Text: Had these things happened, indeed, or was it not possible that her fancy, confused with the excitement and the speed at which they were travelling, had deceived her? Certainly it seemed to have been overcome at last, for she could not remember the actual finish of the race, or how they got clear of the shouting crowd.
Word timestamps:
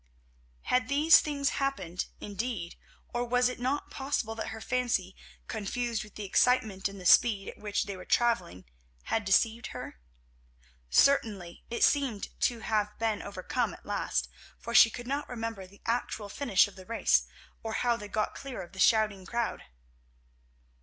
Had 0.63 0.87
these 0.89 1.19
things 1.19 1.49
happened, 1.61 2.07
indeed, 2.19 2.75
or 3.13 3.23
was 3.23 3.49
it 3.49 3.59
not 3.59 3.91
possible 3.91 4.33
that 4.33 4.47
her 4.47 4.59
fancy, 4.59 5.15
confused 5.47 6.03
with 6.03 6.15
the 6.15 6.25
excitement 6.25 6.89
and 6.89 6.99
the 6.99 7.05
speed 7.05 7.47
at 7.49 7.59
which 7.59 7.83
they 7.83 7.95
were 7.95 8.03
travelling, 8.03 8.65
had 9.03 9.23
deceived 9.23 9.67
her? 9.67 9.99
Certainly 10.89 11.63
it 11.69 11.83
seemed 11.83 12.29
to 12.39 12.61
have 12.61 12.97
been 12.97 13.21
overcome 13.21 13.75
at 13.75 13.85
last, 13.85 14.27
for 14.57 14.73
she 14.73 14.89
could 14.89 15.05
not 15.05 15.29
remember 15.29 15.67
the 15.67 15.83
actual 15.85 16.29
finish 16.29 16.67
of 16.67 16.75
the 16.75 16.87
race, 16.87 17.27
or 17.61 17.73
how 17.73 17.95
they 17.95 18.07
got 18.07 18.33
clear 18.33 18.63
of 18.63 18.71
the 18.73 18.79
shouting 18.79 19.23
crowd. 19.23 19.65